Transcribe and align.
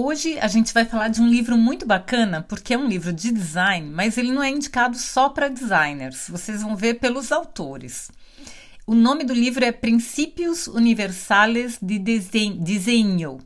Hoje 0.00 0.38
a 0.38 0.46
gente 0.46 0.72
vai 0.72 0.84
falar 0.84 1.08
de 1.08 1.20
um 1.20 1.26
livro 1.26 1.58
muito 1.58 1.84
bacana, 1.84 2.40
porque 2.48 2.72
é 2.72 2.78
um 2.78 2.86
livro 2.86 3.12
de 3.12 3.32
design, 3.32 3.90
mas 3.90 4.16
ele 4.16 4.30
não 4.30 4.40
é 4.40 4.48
indicado 4.48 4.96
só 4.96 5.28
para 5.28 5.48
designers. 5.48 6.28
Vocês 6.28 6.62
vão 6.62 6.76
ver 6.76 7.00
pelos 7.00 7.32
autores. 7.32 8.08
O 8.86 8.94
nome 8.94 9.24
do 9.24 9.34
livro 9.34 9.64
é 9.64 9.72
Princípios 9.72 10.68
Universales 10.68 11.80
de 11.82 11.98
Desenho, 11.98 13.38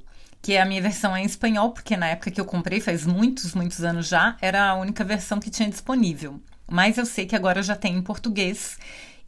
que 0.42 0.52
é 0.52 0.60
a 0.60 0.66
minha 0.66 0.82
versão 0.82 1.16
em 1.16 1.24
espanhol, 1.24 1.70
porque 1.70 1.96
na 1.96 2.08
época 2.08 2.30
que 2.30 2.38
eu 2.38 2.44
comprei, 2.44 2.80
faz 2.80 3.06
muitos, 3.06 3.54
muitos 3.54 3.82
anos 3.82 4.06
já, 4.06 4.36
era 4.38 4.68
a 4.68 4.74
única 4.74 5.02
versão 5.02 5.40
que 5.40 5.48
tinha 5.48 5.70
disponível. 5.70 6.38
Mas 6.72 6.96
eu 6.96 7.04
sei 7.04 7.26
que 7.26 7.36
agora 7.36 7.62
já 7.62 7.76
tem 7.76 7.94
em 7.96 8.00
português 8.00 8.78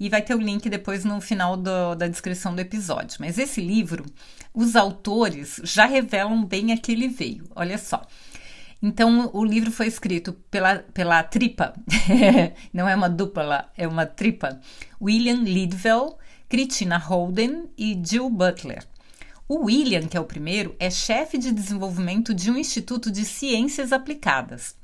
e 0.01 0.09
vai 0.09 0.23
ter 0.23 0.35
o 0.35 0.41
link 0.41 0.71
depois 0.71 1.05
no 1.05 1.21
final 1.21 1.59
do, 1.59 1.95
da 1.95 2.09
descrição 2.09 2.55
do 2.55 2.61
episódio. 2.61 3.19
Mas 3.21 3.37
esse 3.37 3.61
livro, 3.61 4.07
os 4.55 4.75
autores 4.75 5.61
já 5.63 5.85
revelam 5.85 6.43
bem 6.43 6.73
a 6.73 6.79
que 6.79 6.93
ele 6.93 7.07
veio. 7.07 7.45
Olha 7.55 7.77
só. 7.77 8.01
Então, 8.83 9.29
o 9.35 9.45
livro 9.45 9.71
foi 9.71 9.89
escrito 9.89 10.33
pela, 10.51 10.79
pela 10.79 11.23
tripa, 11.23 11.75
não 12.73 12.89
é 12.89 12.97
uma 12.97 13.11
dupla, 13.11 13.71
é 13.77 13.87
uma 13.87 14.07
tripa, 14.07 14.59
William 15.01 15.43
Lidwell, 15.43 16.19
Christina 16.49 16.97
Holden 16.97 17.69
e 17.77 18.01
Jill 18.03 18.31
Butler. 18.31 18.87
O 19.47 19.67
William, 19.67 20.07
que 20.07 20.17
é 20.17 20.21
o 20.21 20.25
primeiro, 20.25 20.75
é 20.79 20.91
chefe 20.91 21.37
de 21.37 21.53
desenvolvimento 21.53 22.33
de 22.33 22.51
um 22.51 22.57
instituto 22.57 23.11
de 23.11 23.23
ciências 23.27 23.93
aplicadas. 23.93 24.75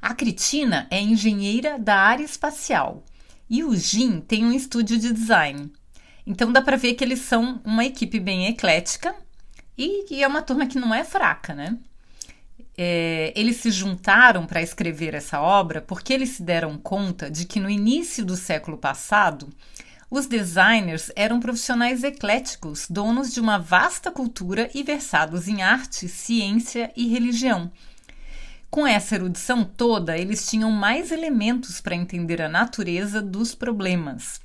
A 0.00 0.14
Critina 0.14 0.86
é 0.90 1.00
engenheira 1.00 1.78
da 1.78 1.96
área 1.96 2.24
espacial 2.24 3.04
e 3.48 3.62
o 3.64 3.76
Jim 3.76 4.20
tem 4.20 4.44
um 4.44 4.52
estúdio 4.52 4.98
de 4.98 5.12
design. 5.12 5.72
Então 6.26 6.52
dá 6.52 6.62
para 6.62 6.76
ver 6.76 6.94
que 6.94 7.04
eles 7.04 7.20
são 7.20 7.60
uma 7.64 7.84
equipe 7.84 8.20
bem 8.20 8.46
eclética 8.46 9.14
e, 9.76 10.14
e 10.14 10.22
é 10.22 10.28
uma 10.28 10.42
turma 10.42 10.66
que 10.66 10.78
não 10.78 10.94
é 10.94 11.04
fraca, 11.04 11.54
né? 11.54 11.76
É, 12.78 13.32
eles 13.36 13.56
se 13.56 13.70
juntaram 13.70 14.46
para 14.46 14.62
escrever 14.62 15.14
essa 15.14 15.40
obra 15.40 15.82
porque 15.82 16.12
eles 16.12 16.30
se 16.30 16.42
deram 16.42 16.78
conta 16.78 17.30
de 17.30 17.44
que 17.44 17.60
no 17.60 17.68
início 17.68 18.24
do 18.24 18.36
século 18.36 18.78
passado 18.78 19.50
os 20.10 20.26
designers 20.26 21.10
eram 21.14 21.40
profissionais 21.40 22.02
ecléticos, 22.02 22.86
donos 22.88 23.32
de 23.32 23.40
uma 23.40 23.58
vasta 23.58 24.10
cultura 24.10 24.70
e 24.74 24.82
versados 24.82 25.46
em 25.46 25.62
arte, 25.62 26.08
ciência 26.08 26.90
e 26.96 27.06
religião. 27.06 27.70
Com 28.70 28.86
essa 28.86 29.16
erudição 29.16 29.64
toda, 29.64 30.16
eles 30.16 30.48
tinham 30.48 30.70
mais 30.70 31.10
elementos 31.10 31.80
para 31.80 31.96
entender 31.96 32.40
a 32.40 32.48
natureza 32.48 33.20
dos 33.20 33.52
problemas. 33.52 34.40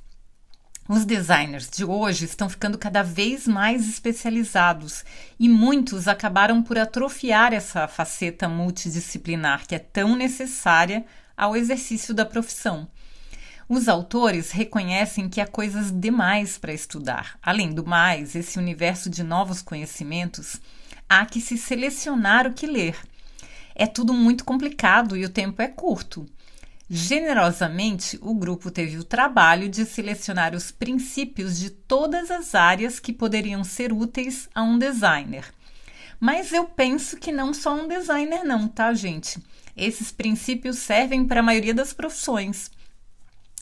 Os 0.88 1.04
designers 1.04 1.70
de 1.70 1.84
hoje 1.84 2.24
estão 2.24 2.48
ficando 2.48 2.76
cada 2.76 3.04
vez 3.04 3.46
mais 3.46 3.88
especializados 3.88 5.04
e 5.38 5.48
muitos 5.48 6.08
acabaram 6.08 6.60
por 6.60 6.76
atrofiar 6.76 7.52
essa 7.52 7.86
faceta 7.86 8.48
multidisciplinar 8.48 9.64
que 9.64 9.76
é 9.76 9.78
tão 9.78 10.16
necessária 10.16 11.04
ao 11.36 11.56
exercício 11.56 12.12
da 12.12 12.26
profissão. 12.26 12.88
Os 13.68 13.88
autores 13.88 14.50
reconhecem 14.50 15.28
que 15.28 15.40
há 15.40 15.46
coisas 15.46 15.92
demais 15.92 16.58
para 16.58 16.72
estudar. 16.72 17.38
Além 17.40 17.72
do 17.72 17.86
mais, 17.86 18.34
esse 18.34 18.58
universo 18.58 19.08
de 19.08 19.22
novos 19.22 19.62
conhecimentos, 19.62 20.60
há 21.08 21.24
que 21.26 21.40
se 21.40 21.56
selecionar 21.56 22.44
o 22.48 22.52
que 22.52 22.66
ler 22.66 22.96
é 23.78 23.86
tudo 23.86 24.14
muito 24.14 24.44
complicado 24.44 25.16
e 25.16 25.24
o 25.24 25.28
tempo 25.28 25.60
é 25.60 25.68
curto. 25.68 26.26
Generosamente, 26.88 28.18
o 28.22 28.34
grupo 28.34 28.70
teve 28.70 28.96
o 28.96 29.04
trabalho 29.04 29.68
de 29.68 29.84
selecionar 29.84 30.54
os 30.54 30.70
princípios 30.70 31.58
de 31.58 31.68
todas 31.68 32.30
as 32.30 32.54
áreas 32.54 32.98
que 32.98 33.12
poderiam 33.12 33.62
ser 33.62 33.92
úteis 33.92 34.48
a 34.54 34.62
um 34.62 34.78
designer. 34.78 35.44
Mas 36.18 36.52
eu 36.52 36.64
penso 36.64 37.18
que 37.18 37.30
não 37.30 37.52
só 37.52 37.74
um 37.74 37.86
designer, 37.86 38.44
não, 38.44 38.66
tá, 38.66 38.94
gente? 38.94 39.38
Esses 39.76 40.10
princípios 40.10 40.78
servem 40.78 41.26
para 41.26 41.40
a 41.40 41.42
maioria 41.42 41.74
das 41.74 41.92
profissões. 41.92 42.70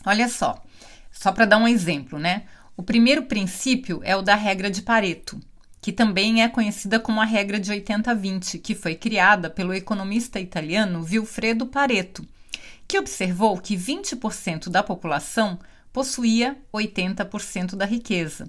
Olha 0.06 0.28
só, 0.28 0.62
só 1.10 1.32
para 1.32 1.46
dar 1.46 1.58
um 1.58 1.66
exemplo, 1.66 2.20
né? 2.20 2.44
O 2.76 2.82
primeiro 2.82 3.24
princípio 3.24 4.00
é 4.04 4.14
o 4.14 4.22
da 4.22 4.36
regra 4.36 4.70
de 4.70 4.82
Pareto 4.82 5.40
que 5.84 5.92
também 5.92 6.42
é 6.42 6.48
conhecida 6.48 6.98
como 6.98 7.20
a 7.20 7.26
regra 7.26 7.60
de 7.60 7.70
80-20, 7.70 8.58
que 8.58 8.74
foi 8.74 8.94
criada 8.94 9.50
pelo 9.50 9.74
economista 9.74 10.40
italiano 10.40 11.02
Vilfredo 11.02 11.66
Pareto, 11.66 12.26
que 12.88 12.98
observou 12.98 13.58
que 13.58 13.76
20% 13.76 14.70
da 14.70 14.82
população 14.82 15.58
possuía 15.92 16.56
80% 16.72 17.76
da 17.76 17.84
riqueza. 17.84 18.48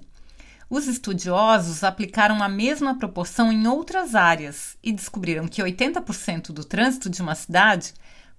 Os 0.70 0.86
estudiosos 0.86 1.84
aplicaram 1.84 2.42
a 2.42 2.48
mesma 2.48 2.98
proporção 2.98 3.52
em 3.52 3.66
outras 3.66 4.14
áreas 4.14 4.78
e 4.82 4.90
descobriram 4.90 5.46
que 5.46 5.60
80% 5.60 6.52
do 6.52 6.64
trânsito 6.64 7.10
de 7.10 7.20
uma 7.20 7.34
cidade 7.34 7.92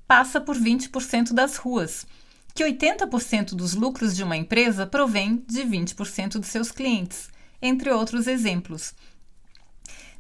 passa 0.08 0.42
por 0.42 0.58
20% 0.58 1.34
das 1.34 1.58
ruas, 1.58 2.08
que 2.56 2.64
80% 2.64 3.54
dos 3.54 3.76
lucros 3.76 4.16
de 4.16 4.24
uma 4.24 4.36
empresa 4.36 4.88
provém 4.88 5.44
de 5.46 5.62
20% 5.62 6.40
de 6.40 6.48
seus 6.48 6.72
clientes 6.72 7.30
entre 7.62 7.92
outros 7.92 8.28
exemplos. 8.28 8.94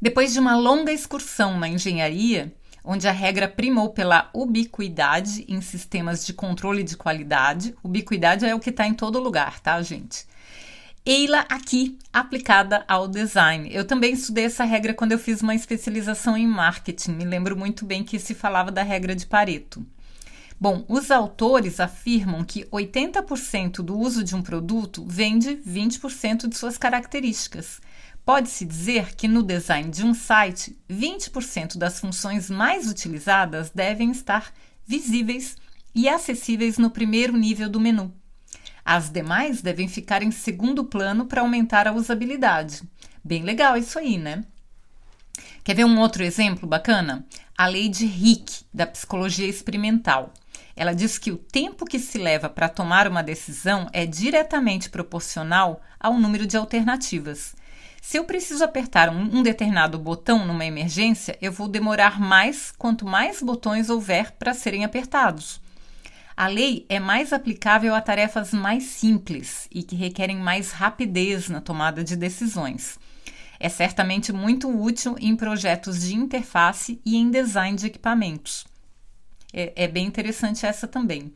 Depois 0.01 0.33
de 0.33 0.39
uma 0.39 0.55
longa 0.55 0.91
excursão 0.91 1.57
na 1.59 1.67
engenharia, 1.67 2.53
onde 2.83 3.07
a 3.07 3.11
regra 3.11 3.47
primou 3.47 3.89
pela 3.89 4.29
ubiquidade 4.33 5.43
em 5.47 5.59
sistemas 5.59 6.25
de 6.25 6.33
controle 6.33 6.83
de 6.83 6.95
qualidade, 6.95 7.75
ubiquidade 7.83 8.45
é 8.45 8.55
o 8.55 8.59
que 8.59 8.69
está 8.69 8.87
em 8.87 8.93
todo 8.93 9.19
lugar, 9.19 9.59
tá, 9.59 9.81
gente? 9.81 10.25
Eila 11.05 11.45
aqui 11.49 11.97
aplicada 12.11 12.83
ao 12.87 13.07
design. 13.07 13.69
Eu 13.73 13.85
também 13.85 14.13
estudei 14.13 14.45
essa 14.45 14.65
regra 14.65 14.93
quando 14.93 15.13
eu 15.13 15.19
fiz 15.19 15.41
uma 15.41 15.55
especialização 15.55 16.35
em 16.37 16.45
marketing. 16.45 17.11
Me 17.11 17.23
lembro 17.23 17.57
muito 17.57 17.85
bem 17.85 18.03
que 18.03 18.19
se 18.19 18.35
falava 18.35 18.71
da 18.71 18.83
regra 18.83 19.15
de 19.15 19.25
Pareto. 19.25 19.85
Bom, 20.59 20.83
os 20.87 21.11
autores 21.11 21.79
afirmam 21.79 22.43
que 22.43 22.65
80% 22.65 23.83
do 23.83 23.95
uso 23.95 24.23
de 24.23 24.35
um 24.35 24.41
produto 24.41 25.05
vem 25.07 25.37
de 25.37 25.55
20% 25.55 26.47
de 26.47 26.57
suas 26.57 26.79
características. 26.79 27.79
Pode-se 28.25 28.65
dizer 28.65 29.15
que 29.15 29.27
no 29.27 29.43
design 29.43 29.91
de 29.91 30.03
um 30.03 30.15
site, 30.15 30.77
20% 30.89 31.77
das 31.77 31.99
funções 31.99 32.49
mais 32.49 32.89
utilizadas 32.89 33.69
devem 33.69 34.09
estar 34.09 34.51
visíveis 34.85 35.55
e 35.93 36.09
acessíveis 36.09 36.77
no 36.77 36.89
primeiro 36.89 37.37
nível 37.37 37.69
do 37.69 37.79
menu. 37.79 38.11
As 38.83 39.11
demais 39.11 39.61
devem 39.61 39.87
ficar 39.87 40.23
em 40.23 40.31
segundo 40.31 40.83
plano 40.83 41.25
para 41.25 41.41
aumentar 41.41 41.87
a 41.87 41.93
usabilidade. 41.93 42.81
Bem 43.23 43.43
legal 43.43 43.77
isso 43.77 43.99
aí, 43.99 44.17
né? 44.17 44.43
Quer 45.63 45.75
ver 45.75 45.85
um 45.85 45.99
outro 45.99 46.23
exemplo 46.23 46.67
bacana? 46.67 47.25
A 47.57 47.67
lei 47.67 47.89
de 47.89 48.05
Hick, 48.05 48.63
da 48.73 48.87
psicologia 48.87 49.47
experimental. 49.47 50.33
Ela 50.77 50.93
diz 50.93 51.17
que 51.17 51.31
o 51.31 51.37
tempo 51.37 51.85
que 51.85 51.97
se 51.97 52.19
leva 52.19 52.47
para 52.47 52.69
tomar 52.69 53.07
uma 53.07 53.23
decisão 53.23 53.89
é 53.91 54.05
diretamente 54.05 54.91
proporcional 54.91 55.81
ao 55.99 56.13
número 56.19 56.45
de 56.45 56.55
alternativas. 56.55 57.55
Se 57.99 58.17
eu 58.17 58.25
preciso 58.25 58.63
apertar 58.63 59.09
um, 59.09 59.39
um, 59.39 59.41
determinado 59.41 59.97
botão 59.97 60.45
numa 60.45 60.63
emergência, 60.63 61.35
eu 61.41 61.51
vou 61.51 61.67
demorar 61.67 62.19
mais 62.19 62.71
quanto 62.77 63.07
mais 63.07 63.41
botões 63.41 63.89
houver 63.89 64.33
para 64.33 64.53
serem 64.53 64.85
apertados. 64.85 65.59
A 66.37 66.45
lei 66.45 66.85
é 66.87 66.99
mais 66.99 67.33
aplicável 67.33 67.95
a 67.95 67.99
tarefas 67.99 68.53
mais 68.53 68.83
simples 68.83 69.67
e 69.71 69.81
que 69.81 69.95
requerem 69.95 70.37
mais 70.37 70.71
rapidez 70.71 71.49
na 71.49 71.59
tomada 71.59 72.03
de 72.03 72.15
decisões. 72.15 72.99
É 73.59 73.67
certamente 73.67 74.31
muito 74.31 74.69
útil 74.69 75.15
em 75.19 75.35
projetos 75.35 76.01
de 76.01 76.15
interface 76.15 77.01
e 77.03 77.17
em 77.17 77.31
design 77.31 77.75
de 77.75 77.87
equipamentos. 77.87 78.67
É, 79.59 79.73
é 79.75 79.87
bem 79.87 80.05
interessante 80.05 80.67
essa 80.67 80.87
também. 80.87 81.33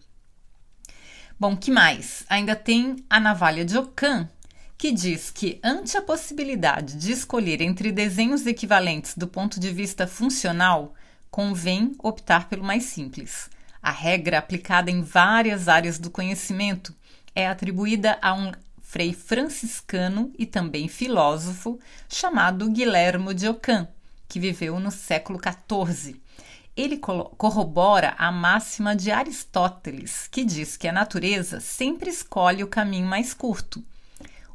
Bom, 1.39 1.57
que 1.57 1.71
mais? 1.71 2.23
Ainda 2.29 2.56
tem 2.56 3.03
a 3.09 3.19
navalha 3.19 3.65
de 3.65 3.75
Ockham, 3.75 4.29
que 4.77 4.91
diz 4.91 5.31
que, 5.31 5.59
ante 5.63 5.97
a 5.97 6.03
possibilidade 6.03 6.97
de 6.97 7.12
escolher 7.12 7.62
entre 7.62 7.91
desenhos 7.91 8.45
equivalentes 8.45 9.18
do 9.18 9.27
ponto 9.27 9.59
de 9.59 9.71
vista 9.71 10.06
funcional, 10.06 10.94
convém 11.31 11.95
optar 11.97 12.47
pelo 12.47 12.63
mais 12.63 12.83
simples. 12.83 13.50
A 13.81 13.89
regra 13.89 14.38
aplicada 14.38 14.91
em 14.91 15.01
várias 15.01 15.67
áreas 15.67 15.97
do 15.97 16.12
conhecimento 16.12 16.95
é 17.33 17.47
atribuída 17.47 18.19
a 18.21 18.35
um 18.35 18.51
frei 18.83 19.13
franciscano 19.13 20.31
e 20.38 20.45
também 20.45 20.88
filósofo 20.88 21.79
chamado 22.07 22.69
Guilhermo 22.69 23.33
de 23.33 23.47
Ockham, 23.47 23.88
que 24.27 24.39
viveu 24.39 24.79
no 24.79 24.91
século 24.91 25.39
XIV 25.39 26.21
ele 26.75 26.97
corrobora 26.97 28.15
a 28.18 28.31
máxima 28.31 28.95
de 28.95 29.12
Aristóteles, 29.12 30.27
que 30.27 30.44
diz 30.44 30.77
que 30.77 30.88
a 30.88 30.94
natureza 30.94 31.59
sempre 31.59 32.09
escolhe 32.09 32.63
o 32.63 32.68
caminho 32.68 33.07
mais 33.07 33.33
curto. 33.33 33.83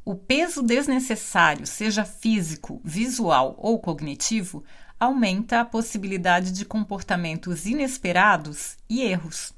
O 0.05 0.15
peso 0.15 0.63
desnecessário, 0.63 1.67
seja 1.67 2.05
físico, 2.05 2.81
visual 2.85 3.55
ou 3.59 3.79
cognitivo, 3.79 4.65
aumenta 4.99 5.61
a 5.61 5.65
possibilidade 5.65 6.53
de 6.53 6.65
comportamentos 6.65 7.67
inesperados 7.67 8.77
e 8.89 9.03
erros. 9.03 9.53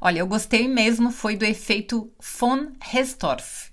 Olha, 0.00 0.18
eu 0.18 0.26
gostei 0.26 0.68
mesmo 0.68 1.10
foi 1.10 1.36
do 1.36 1.44
efeito 1.44 2.12
von 2.38 2.72
Restorff, 2.80 3.72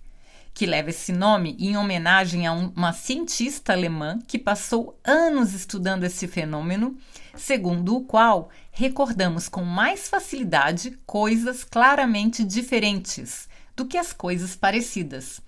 que 0.53 0.65
leva 0.65 0.89
esse 0.89 1.11
nome 1.11 1.55
em 1.59 1.77
homenagem 1.77 2.45
a 2.45 2.53
uma 2.53 2.93
cientista 2.93 3.73
alemã 3.73 4.19
que 4.27 4.37
passou 4.37 4.99
anos 5.03 5.53
estudando 5.53 6.03
esse 6.03 6.27
fenômeno, 6.27 6.97
segundo 7.35 7.95
o 7.95 8.03
qual 8.03 8.49
recordamos 8.71 9.47
com 9.47 9.63
mais 9.63 10.09
facilidade 10.09 10.97
coisas 11.05 11.63
claramente 11.63 12.43
diferentes 12.43 13.47
do 13.75 13.85
que 13.85 13.97
as 13.97 14.13
coisas 14.13 14.55
parecidas. 14.55 15.41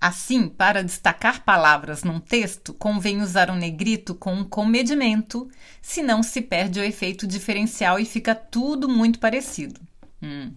Assim, 0.00 0.48
para 0.48 0.84
destacar 0.84 1.44
palavras 1.44 2.04
num 2.04 2.20
texto, 2.20 2.74
convém 2.74 3.22
usar 3.22 3.50
um 3.50 3.56
negrito 3.56 4.14
com 4.14 4.34
um 4.34 4.44
comedimento, 4.44 5.50
senão 5.80 6.22
se 6.22 6.42
perde 6.42 6.78
o 6.78 6.84
efeito 6.84 7.26
diferencial 7.26 7.98
e 7.98 8.04
fica 8.04 8.34
tudo 8.34 8.86
muito 8.86 9.18
parecido. 9.18 9.80
Hum. 10.22 10.52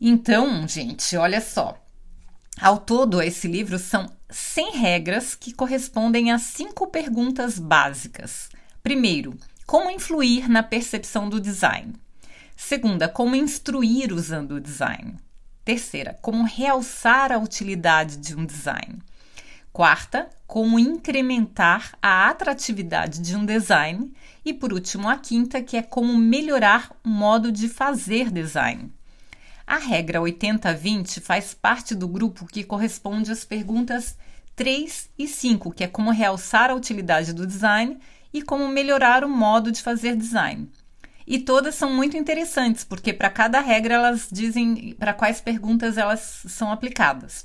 Então, 0.00 0.66
gente, 0.66 1.16
olha 1.18 1.40
só. 1.40 1.83
Ao 2.60 2.78
todo, 2.78 3.20
esse 3.20 3.48
livro 3.48 3.78
são 3.78 4.08
100 4.30 4.78
regras 4.78 5.34
que 5.34 5.52
correspondem 5.52 6.30
a 6.30 6.38
cinco 6.38 6.86
perguntas 6.86 7.58
básicas. 7.58 8.48
Primeiro, 8.82 9.36
como 9.66 9.90
influir 9.90 10.48
na 10.48 10.62
percepção 10.62 11.28
do 11.28 11.40
design? 11.40 11.94
Segunda, 12.56 13.08
como 13.08 13.34
instruir 13.34 14.12
usando 14.12 14.52
o 14.52 14.60
design? 14.60 15.16
Terceira, 15.64 16.16
como 16.22 16.44
realçar 16.44 17.32
a 17.32 17.38
utilidade 17.38 18.18
de 18.18 18.36
um 18.36 18.44
design? 18.44 18.98
Quarta, 19.72 20.30
como 20.46 20.78
incrementar 20.78 21.98
a 22.00 22.28
atratividade 22.28 23.20
de 23.20 23.34
um 23.34 23.44
design. 23.44 24.12
E 24.44 24.54
por 24.54 24.72
último, 24.72 25.08
a 25.08 25.16
quinta, 25.16 25.60
que 25.60 25.76
é 25.76 25.82
como 25.82 26.16
melhorar 26.16 26.92
o 27.02 27.08
modo 27.08 27.50
de 27.50 27.68
fazer 27.68 28.30
design. 28.30 28.92
A 29.66 29.78
regra 29.78 30.20
80-20 30.20 31.20
faz 31.20 31.54
parte 31.54 31.94
do 31.94 32.06
grupo 32.06 32.46
que 32.46 32.62
corresponde 32.64 33.32
às 33.32 33.44
perguntas 33.44 34.16
3 34.54 35.10
e 35.18 35.26
5, 35.26 35.72
que 35.72 35.84
é 35.84 35.88
como 35.88 36.10
realçar 36.10 36.70
a 36.70 36.74
utilidade 36.74 37.32
do 37.32 37.46
design 37.46 37.98
e 38.32 38.42
como 38.42 38.68
melhorar 38.68 39.24
o 39.24 39.28
modo 39.28 39.72
de 39.72 39.82
fazer 39.82 40.16
design. 40.16 40.70
E 41.26 41.38
todas 41.38 41.74
são 41.74 41.90
muito 41.90 42.16
interessantes, 42.16 42.84
porque 42.84 43.12
para 43.12 43.30
cada 43.30 43.60
regra 43.60 43.94
elas 43.94 44.28
dizem 44.30 44.94
para 44.98 45.14
quais 45.14 45.40
perguntas 45.40 45.96
elas 45.96 46.42
são 46.46 46.70
aplicadas. 46.70 47.44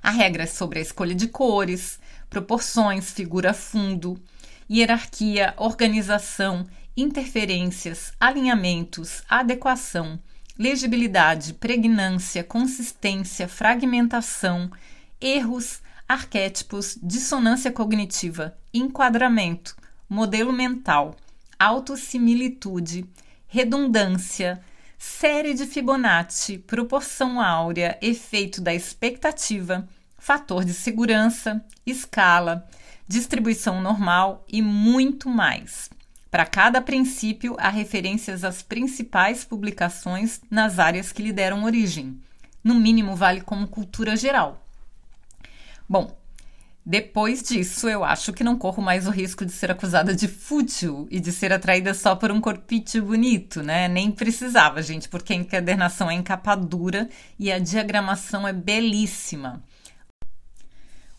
A 0.00 0.10
regra 0.10 0.44
é 0.44 0.46
sobre 0.46 0.78
a 0.78 0.82
escolha 0.82 1.14
de 1.14 1.26
cores, 1.26 1.98
proporções, 2.30 3.10
figura 3.10 3.52
fundo, 3.52 4.20
hierarquia, 4.70 5.54
organização, 5.56 6.66
interferências, 6.96 8.12
alinhamentos, 8.20 9.22
adequação, 9.28 10.20
legibilidade, 10.58 11.54
pregnância, 11.54 12.42
consistência, 12.42 13.46
fragmentação, 13.46 14.70
erros, 15.20 15.80
arquétipos, 16.08 16.98
dissonância 17.02 17.70
cognitiva, 17.70 18.56
enquadramento, 18.74 19.76
modelo 20.08 20.52
mental, 20.52 21.14
autossimilitude, 21.58 23.04
redundância, 23.46 24.60
série 24.98 25.54
de 25.54 25.64
Fibonacci, 25.64 26.58
proporção 26.58 27.40
áurea, 27.40 27.96
efeito 28.02 28.60
da 28.60 28.74
expectativa, 28.74 29.88
fator 30.18 30.64
de 30.64 30.74
segurança, 30.74 31.64
escala, 31.86 32.66
distribuição 33.06 33.80
normal 33.80 34.44
e 34.48 34.60
muito 34.60 35.28
mais. 35.28 35.88
Para 36.30 36.44
cada 36.44 36.80
princípio, 36.82 37.56
há 37.58 37.70
referências 37.70 38.44
às 38.44 38.62
principais 38.62 39.44
publicações 39.44 40.40
nas 40.50 40.78
áreas 40.78 41.10
que 41.10 41.22
lhe 41.22 41.32
deram 41.32 41.64
origem. 41.64 42.20
No 42.62 42.74
mínimo, 42.74 43.16
vale 43.16 43.40
como 43.40 43.68
cultura 43.68 44.14
geral. 44.14 44.62
Bom, 45.88 46.18
depois 46.84 47.42
disso, 47.42 47.88
eu 47.88 48.02
acho 48.02 48.32
que 48.32 48.42
não 48.42 48.56
corro 48.56 48.82
mais 48.82 49.06
o 49.06 49.10
risco 49.10 49.44
de 49.44 49.52
ser 49.52 49.70
acusada 49.70 50.14
de 50.14 50.26
fútil 50.26 51.06
e 51.10 51.20
de 51.20 51.32
ser 51.32 51.52
atraída 51.52 51.92
só 51.92 52.16
por 52.16 52.30
um 52.30 52.40
corpite 52.40 52.98
bonito, 52.98 53.62
né? 53.62 53.88
Nem 53.88 54.10
precisava, 54.10 54.82
gente, 54.82 55.06
porque 55.06 55.34
a 55.34 55.36
encadernação 55.36 56.10
é 56.10 56.14
em 56.14 56.22
capa 56.22 56.54
dura 56.54 57.08
e 57.38 57.52
a 57.52 57.58
diagramação 57.58 58.48
é 58.48 58.52
belíssima. 58.52 59.62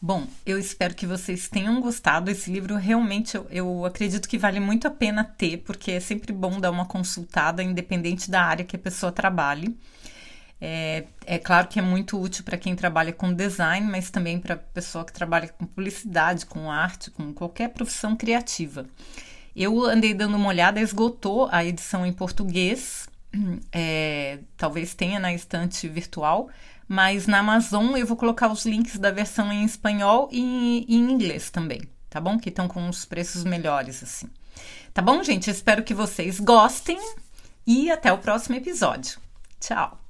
Bom, 0.01 0.25
eu 0.46 0.57
espero 0.57 0.96
que 0.96 1.06
vocês 1.06 1.50
tenham 1.50 1.81
gostado. 1.81 2.31
Esse 2.31 2.50
livro 2.50 2.75
realmente 2.78 3.36
eu, 3.36 3.46
eu, 3.51 3.86
acredito 3.86 4.30
que 4.30 4.38
vale 4.38 4.60
muito 4.60 4.88
a 4.88 4.92
pena 4.92 5.25
ter, 5.25 5.57
porque 5.57 5.92
é 5.92 6.00
sempre 6.00 6.31
bom 6.31 6.57
dar 6.57 6.72
uma 6.72 6.86
consultada, 6.86 7.62
independente 7.62 8.31
da 8.31 8.42
área 8.42 8.63
que 8.63 8.78
a 8.78 8.80
pessoa 8.80 9.12
trabalhe. 9.12 9.78
É, 10.62 11.04
é 11.25 11.38
claro 11.38 11.68
que 11.68 11.80
é 11.80 11.81
muito 11.81 12.19
útil 12.19 12.46
para 12.46 12.57
quem 12.57 12.75
trabalha 12.78 13.12
com 13.12 13.34
design, 13.34 13.86
mas 13.92 14.10
também 14.10 14.40
para 14.40 14.56
pessoa 14.56 15.04
que 15.04 15.12
trabalha 15.12 15.50
com 15.50 15.66
publicidade, 15.66 16.46
com 16.46 16.72
arte, 16.72 17.12
com 17.12 17.34
qualquer 17.34 17.69
profissão 17.69 18.16
criativa. 18.16 18.86
Eu 19.54 19.84
andei 19.84 20.13
dando 20.13 20.38
uma 20.38 20.48
olhada, 20.48 20.80
esgotou 20.80 21.50
a 21.51 21.66
edição 21.66 22.06
em 22.06 22.13
português, 22.13 23.10
é, 23.71 24.39
talvez 24.57 24.93
tenha 24.93 25.19
na 25.19 25.33
estante 25.33 25.87
virtual, 25.87 26.49
mas 26.87 27.27
na 27.27 27.39
Amazon 27.39 27.95
eu 27.95 28.05
vou 28.05 28.17
colocar 28.17 28.51
os 28.51 28.65
links 28.65 28.97
da 28.97 29.11
versão 29.11 29.51
em 29.51 29.63
espanhol 29.63 30.29
e 30.31 30.85
em 30.87 31.11
inglês 31.11 31.49
também, 31.49 31.81
tá 32.09 32.19
bom? 32.19 32.37
Que 32.37 32.49
estão 32.49 32.67
com 32.67 32.87
os 32.89 33.05
preços 33.05 33.43
melhores 33.43 34.03
assim. 34.03 34.27
Tá 34.93 35.01
bom, 35.01 35.23
gente? 35.23 35.49
Espero 35.49 35.83
que 35.83 35.93
vocês 35.93 36.39
gostem 36.39 36.99
e 37.65 37.91
até 37.91 38.11
o 38.11 38.17
próximo 38.17 38.55
episódio. 38.55 39.19
Tchau! 39.59 40.08